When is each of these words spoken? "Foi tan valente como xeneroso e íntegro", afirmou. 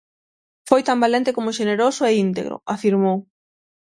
"Foi 0.69 0.81
tan 0.87 1.01
valente 1.03 1.35
como 1.37 1.55
xeneroso 1.57 2.01
e 2.05 2.17
íntegro", 2.25 2.55
afirmou. 2.75 3.17